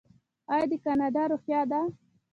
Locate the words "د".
0.69-0.71